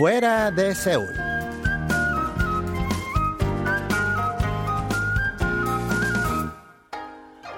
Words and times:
fuera 0.00 0.50
de 0.50 0.74
Seúl. 0.74 1.14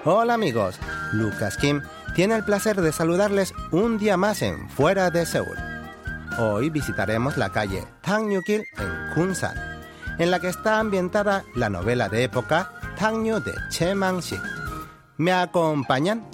Hola 0.05 0.35
amigos, 0.35 0.77
Lucas 1.13 1.57
Kim 1.57 1.83
tiene 2.17 2.35
el 2.35 2.45
placer 2.45 2.81
de 2.81 2.91
saludarles 2.91 3.55
un 3.71 3.97
día 3.97 4.17
más 4.17 4.43
en 4.43 4.69
Fuera 4.71 5.11
de 5.11 5.25
Seúl. 5.25 5.57
Hoy 6.37 6.69
visitaremos 6.69 7.37
la 7.37 7.51
calle 7.51 7.85
Tangyukil 8.01 8.65
en 8.77 9.15
Kunsan, 9.15 9.55
en 10.19 10.33
la 10.33 10.41
que 10.41 10.49
está 10.49 10.81
ambientada 10.81 11.45
la 11.55 11.71
novela 11.71 12.09
de 12.09 12.25
época 12.25 12.73
Tangyu 12.99 13.39
de 13.39 13.55
Che 13.71 13.95
Mang-sik. 13.95 14.43
¿Me 15.17 15.31
acompañan? 15.31 16.27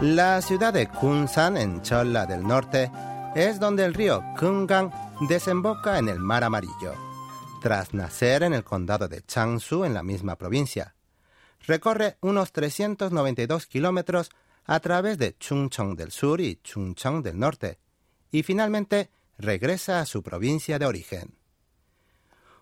La 0.00 0.40
ciudad 0.42 0.72
de 0.72 0.86
Kunsan, 0.86 1.56
en 1.56 1.82
Cholla 1.82 2.24
del 2.24 2.46
Norte, 2.46 2.88
es 3.34 3.58
donde 3.58 3.84
el 3.84 3.94
río 3.94 4.22
Kungang 4.38 4.92
desemboca 5.28 5.98
en 5.98 6.08
el 6.08 6.20
Mar 6.20 6.44
Amarillo, 6.44 6.94
tras 7.60 7.92
nacer 7.92 8.44
en 8.44 8.52
el 8.52 8.62
condado 8.62 9.08
de 9.08 9.22
Changsu, 9.22 9.84
en 9.84 9.94
la 9.94 10.04
misma 10.04 10.36
provincia. 10.36 10.94
Recorre 11.66 12.16
unos 12.20 12.52
392 12.52 13.66
kilómetros 13.66 14.30
a 14.66 14.78
través 14.78 15.18
de 15.18 15.36
Chungcheong 15.36 15.96
del 15.96 16.12
sur 16.12 16.40
y 16.40 16.60
Chungcheong 16.62 17.24
del 17.24 17.36
norte, 17.36 17.80
y 18.30 18.44
finalmente 18.44 19.10
regresa 19.36 19.98
a 19.98 20.06
su 20.06 20.22
provincia 20.22 20.78
de 20.78 20.86
origen. 20.86 21.34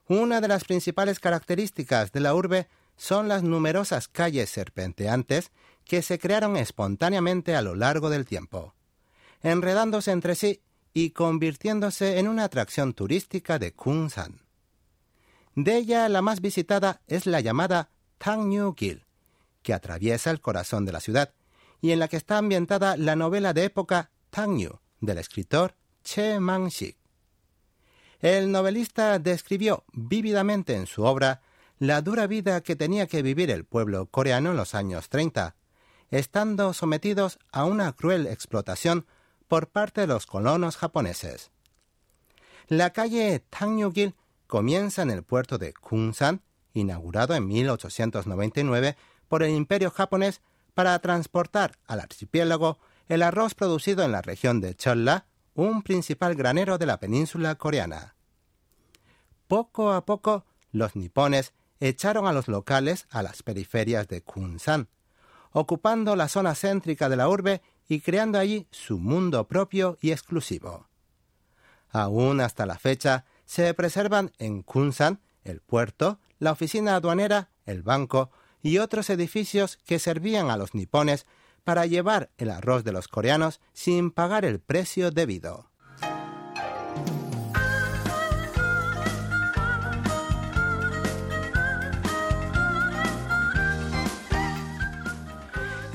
Una 0.08 0.40
de 0.40 0.48
las 0.48 0.64
principales 0.64 1.20
características 1.20 2.12
de 2.12 2.20
la 2.20 2.34
urbe 2.34 2.66
son 2.96 3.28
las 3.28 3.42
numerosas 3.42 4.08
calles 4.08 4.48
serpenteantes 4.48 5.50
que 5.86 6.02
se 6.02 6.18
crearon 6.18 6.56
espontáneamente 6.56 7.54
a 7.54 7.62
lo 7.62 7.74
largo 7.74 8.10
del 8.10 8.26
tiempo, 8.26 8.74
enredándose 9.42 10.10
entre 10.10 10.34
sí 10.34 10.60
y 10.92 11.10
convirtiéndose 11.10 12.18
en 12.18 12.28
una 12.28 12.44
atracción 12.44 12.92
turística 12.92 13.58
de 13.58 13.72
Kunsan. 13.72 14.42
De 15.54 15.76
ella 15.76 16.08
la 16.08 16.22
más 16.22 16.40
visitada 16.40 17.00
es 17.06 17.26
la 17.26 17.40
llamada 17.40 17.90
Tangyu-gil, 18.18 19.04
que 19.62 19.72
atraviesa 19.72 20.30
el 20.30 20.40
corazón 20.40 20.84
de 20.84 20.92
la 20.92 21.00
ciudad 21.00 21.32
y 21.80 21.92
en 21.92 21.98
la 21.98 22.08
que 22.08 22.16
está 22.16 22.38
ambientada 22.38 22.96
la 22.96 23.16
novela 23.16 23.52
de 23.52 23.64
época 23.64 24.10
Tangyu 24.30 24.80
del 25.00 25.18
escritor 25.18 25.76
Che 26.02 26.40
Mang-sik. 26.40 26.96
El 28.20 28.50
novelista 28.50 29.18
describió 29.18 29.84
vívidamente 29.92 30.74
en 30.74 30.86
su 30.86 31.04
obra 31.04 31.42
la 31.78 32.00
dura 32.00 32.26
vida 32.26 32.62
que 32.62 32.74
tenía 32.74 33.06
que 33.06 33.22
vivir 33.22 33.50
el 33.50 33.64
pueblo 33.64 34.06
coreano 34.06 34.50
en 34.50 34.56
los 34.56 34.74
años 34.74 35.08
30, 35.10 35.54
estando 36.10 36.72
sometidos 36.72 37.38
a 37.52 37.64
una 37.64 37.92
cruel 37.92 38.26
explotación 38.26 39.06
por 39.48 39.68
parte 39.68 40.02
de 40.02 40.06
los 40.06 40.26
colonos 40.26 40.76
japoneses. 40.76 41.50
La 42.68 42.92
calle 42.92 43.44
Tangyugil 43.50 44.14
comienza 44.46 45.02
en 45.02 45.10
el 45.10 45.22
puerto 45.22 45.58
de 45.58 45.72
Kunsan, 45.72 46.42
inaugurado 46.72 47.34
en 47.34 47.46
1899 47.46 48.96
por 49.28 49.42
el 49.42 49.50
Imperio 49.50 49.90
japonés 49.90 50.40
para 50.74 50.98
transportar 50.98 51.78
al 51.86 52.00
archipiélago 52.00 52.78
el 53.08 53.22
arroz 53.22 53.54
producido 53.54 54.04
en 54.04 54.12
la 54.12 54.22
región 54.22 54.60
de 54.60 54.74
Cholla, 54.74 55.26
un 55.54 55.82
principal 55.82 56.34
granero 56.34 56.76
de 56.76 56.86
la 56.86 56.98
península 56.98 57.54
coreana. 57.54 58.14
Poco 59.48 59.92
a 59.92 60.04
poco, 60.04 60.44
los 60.72 60.96
nipones 60.96 61.52
echaron 61.80 62.26
a 62.26 62.32
los 62.32 62.48
locales 62.48 63.06
a 63.10 63.22
las 63.22 63.42
periferias 63.42 64.08
de 64.08 64.22
Kunsan, 64.22 64.88
ocupando 65.58 66.16
la 66.16 66.28
zona 66.28 66.54
céntrica 66.54 67.08
de 67.08 67.16
la 67.16 67.30
urbe 67.30 67.62
y 67.88 68.00
creando 68.00 68.38
allí 68.38 68.66
su 68.70 68.98
mundo 68.98 69.48
propio 69.48 69.96
y 70.02 70.10
exclusivo. 70.12 70.86
Aún 71.88 72.42
hasta 72.42 72.66
la 72.66 72.78
fecha 72.78 73.24
se 73.46 73.72
preservan 73.72 74.32
en 74.36 74.62
Kunsan 74.62 75.18
el 75.44 75.62
puerto, 75.62 76.20
la 76.38 76.52
oficina 76.52 76.94
aduanera, 76.94 77.48
el 77.64 77.82
banco 77.82 78.30
y 78.60 78.76
otros 78.76 79.08
edificios 79.08 79.78
que 79.78 79.98
servían 79.98 80.50
a 80.50 80.58
los 80.58 80.74
nipones 80.74 81.24
para 81.64 81.86
llevar 81.86 82.28
el 82.36 82.50
arroz 82.50 82.84
de 82.84 82.92
los 82.92 83.08
coreanos 83.08 83.62
sin 83.72 84.10
pagar 84.10 84.44
el 84.44 84.60
precio 84.60 85.10
debido. 85.10 85.70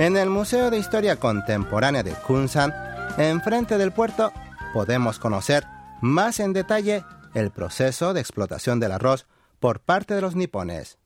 En 0.02 0.18
el 0.18 0.32
Museo 0.32 0.72
de 0.72 0.80
Historia 0.80 1.18
Contemporánea 1.18 2.02
de 2.02 2.14
Kunsan, 2.14 2.74
enfrente 3.20 3.78
del 3.78 3.92
puerto, 3.92 4.34
podemos 4.74 5.20
conocer 5.20 5.64
más 6.02 6.40
en 6.40 6.54
detalle 6.54 7.06
el 7.36 7.52
proceso 7.52 8.12
de 8.12 8.20
explotación 8.20 8.80
del 8.80 8.94
arroz 8.94 9.28
por 9.60 9.80
parte 9.80 10.16
de 10.16 10.22
los 10.22 10.36
nipones. 10.36 10.98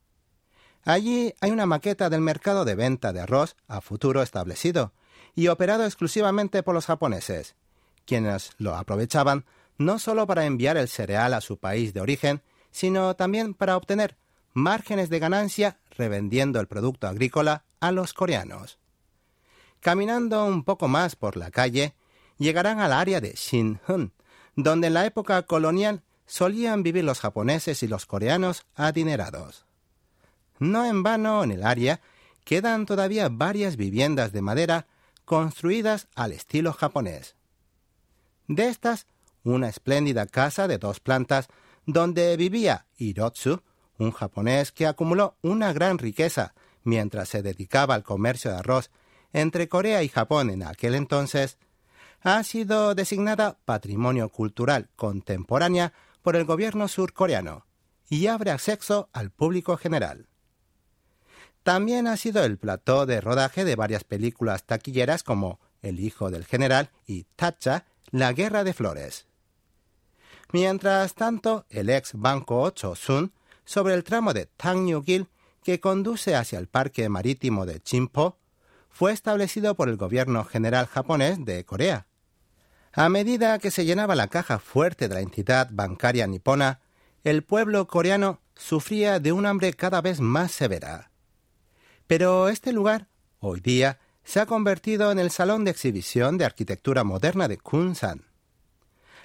Allí 0.85 1.33
hay 1.41 1.51
una 1.51 1.65
maqueta 1.65 2.09
del 2.09 2.21
mercado 2.21 2.63
de 2.63 2.75
venta 2.75 3.11
de 3.11 3.19
arroz 3.19 3.57
a 3.67 3.81
futuro 3.81 4.21
establecido 4.21 4.93
y 5.35 5.49
operado 5.49 5.83
exclusivamente 5.83 6.63
por 6.63 6.73
los 6.73 6.85
japoneses, 6.85 7.57
quienes 8.05 8.51
lo 8.59 8.77
aprovechaban 8.77 9.43
no 9.77 9.99
solo 9.99 10.25
para 10.25 10.45
enviar 10.45 10.77
el 10.77 10.87
cereal 10.87 11.33
a 11.33 11.41
su 11.41 11.57
país 11.57 11.93
de 11.93 11.99
origen, 11.99 12.43
sino 12.71 13.13
también 13.17 13.55
para 13.55 13.75
obtener 13.75 14.15
márgenes 14.53 15.09
de 15.09 15.19
ganancia 15.19 15.79
revendiendo 15.97 16.61
el 16.61 16.67
producto 16.67 17.09
agrícola 17.09 17.65
a 17.81 17.91
los 17.91 18.13
coreanos. 18.13 18.79
Caminando 19.85 20.43
un 20.45 20.63
poco 20.63 20.87
más 20.87 21.15
por 21.15 21.37
la 21.37 21.51
calle, 21.51 21.93
llegarán 22.39 22.79
al 22.79 22.91
área 22.91 23.21
de 23.21 23.33
Shinhun, 23.33 24.13
donde 24.55 24.87
en 24.87 24.95
la 24.95 25.05
época 25.05 25.43
colonial 25.43 26.01
solían 26.25 26.81
vivir 26.81 27.03
los 27.03 27.19
japoneses 27.19 27.83
y 27.83 27.87
los 27.87 28.07
coreanos 28.07 28.65
adinerados. 28.73 29.67
No 30.57 30.85
en 30.85 31.03
vano 31.03 31.43
en 31.43 31.51
el 31.51 31.63
área 31.63 32.01
quedan 32.45 32.87
todavía 32.87 33.29
varias 33.29 33.75
viviendas 33.75 34.31
de 34.31 34.41
madera 34.41 34.87
construidas 35.23 36.07
al 36.15 36.31
estilo 36.31 36.73
japonés. 36.73 37.35
De 38.47 38.69
estas, 38.69 39.05
una 39.43 39.69
espléndida 39.69 40.25
casa 40.25 40.67
de 40.67 40.79
dos 40.79 40.99
plantas 40.99 41.47
donde 41.85 42.35
vivía 42.37 42.87
Hirotsu, 42.97 43.61
un 43.99 44.09
japonés 44.09 44.71
que 44.71 44.87
acumuló 44.87 45.37
una 45.43 45.73
gran 45.73 45.99
riqueza 45.99 46.55
mientras 46.83 47.29
se 47.29 47.43
dedicaba 47.43 47.93
al 47.93 48.01
comercio 48.01 48.49
de 48.49 48.57
arroz 48.57 48.89
entre 49.35 49.67
Corea 49.67 50.01
y 50.01 50.07
Japón 50.07 50.49
en 50.49 50.63
aquel 50.63 50.95
entonces, 50.95 51.57
ha 52.21 52.41
sido 52.43 52.95
designada 52.95 53.57
Patrimonio 53.65 54.29
Cultural 54.29 54.87
Contemporánea 54.95 55.91
por 56.21 56.37
el 56.37 56.45
gobierno 56.45 56.87
surcoreano 56.87 57.65
y 58.07 58.27
abre 58.27 58.51
acceso 58.51 59.09
al 59.11 59.31
público 59.31 59.75
general. 59.75 60.27
También 61.63 62.07
ha 62.07 62.15
sido 62.15 62.45
el 62.45 62.57
plató 62.57 63.05
de 63.05 63.19
rodaje 63.19 63.65
de 63.65 63.75
varias 63.75 64.05
películas 64.05 64.63
taquilleras 64.63 65.21
como 65.21 65.59
El 65.81 65.99
hijo 65.99 66.31
del 66.31 66.45
general 66.45 66.91
y 67.05 67.25
Tacha, 67.35 67.83
La 68.11 68.31
guerra 68.31 68.63
de 68.63 68.73
flores. 68.73 69.25
Mientras 70.53 71.13
tanto, 71.13 71.65
el 71.69 71.89
ex 71.89 72.13
Banco 72.13 72.61
8 72.61 72.95
Sun, 72.95 73.33
sobre 73.65 73.95
el 73.95 74.05
tramo 74.05 74.33
de 74.33 74.45
Tangyugil 74.45 75.27
que 75.61 75.81
conduce 75.81 76.35
hacia 76.35 76.57
el 76.57 76.67
parque 76.67 77.09
marítimo 77.09 77.65
de 77.65 77.81
Chimpo, 77.81 78.37
fue 78.95 79.11
establecido 79.11 79.75
por 79.75 79.89
el 79.89 79.97
gobierno 79.97 80.45
general 80.45 80.85
japonés 80.85 81.43
de 81.43 81.65
Corea. 81.65 82.07
A 82.93 83.09
medida 83.09 83.59
que 83.59 83.69
se 83.69 83.83
llenaba 83.83 84.15
la 84.15 84.29
caja 84.29 84.57
fuerte 84.57 85.09
de 85.09 85.15
la 85.15 85.19
entidad 85.19 85.67
bancaria 85.69 86.25
nipona, 86.27 86.79
el 87.25 87.43
pueblo 87.43 87.87
coreano 87.87 88.39
sufría 88.55 89.19
de 89.19 89.33
un 89.33 89.45
hambre 89.45 89.73
cada 89.73 89.99
vez 89.99 90.21
más 90.21 90.53
severa. 90.53 91.11
Pero 92.07 92.47
este 92.47 92.71
lugar, 92.71 93.09
hoy 93.41 93.59
día, 93.59 93.99
se 94.23 94.39
ha 94.39 94.45
convertido 94.45 95.11
en 95.11 95.19
el 95.19 95.29
salón 95.29 95.65
de 95.65 95.71
exhibición 95.71 96.37
de 96.37 96.45
arquitectura 96.45 97.03
moderna 97.03 97.49
de 97.49 97.57
Kunsan. 97.57 98.23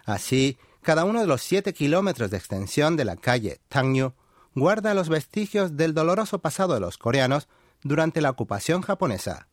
Así, 0.05 0.59
cada 0.83 1.05
uno 1.05 1.21
de 1.21 1.29
los 1.29 1.43
siete 1.43 1.73
kilómetros 1.73 2.33
de 2.33 2.39
extensión 2.39 2.97
de 2.97 3.05
la 3.05 3.15
calle 3.15 3.61
Tangyu 3.69 4.15
guarda 4.53 4.95
los 4.95 5.09
vestigios 5.09 5.77
del 5.77 5.95
doloroso 5.95 6.41
pasado 6.41 6.75
de 6.75 6.81
los 6.81 6.99
coreanos 6.99 7.47
durante 7.85 8.21
la 8.21 8.31
ocupación 8.31 8.83
japonesa 8.83 9.47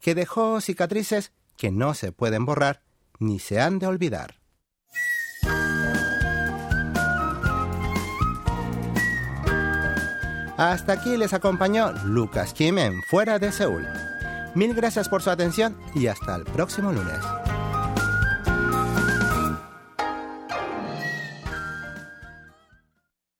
que 0.00 0.14
dejó 0.14 0.60
cicatrices 0.60 1.32
que 1.56 1.70
no 1.70 1.94
se 1.94 2.12
pueden 2.12 2.44
borrar 2.44 2.82
ni 3.18 3.38
se 3.38 3.60
han 3.60 3.78
de 3.78 3.86
olvidar. 3.86 4.36
Hasta 10.56 10.92
aquí 10.92 11.16
les 11.16 11.32
acompañó 11.34 11.92
Lucas 12.04 12.52
Kim 12.52 12.78
en 12.78 13.00
Fuera 13.04 13.38
de 13.38 13.52
Seúl. 13.52 13.86
Mil 14.56 14.74
gracias 14.74 15.08
por 15.08 15.22
su 15.22 15.30
atención 15.30 15.76
y 15.94 16.08
hasta 16.08 16.34
el 16.34 16.44
próximo 16.44 16.90
lunes. 16.90 17.37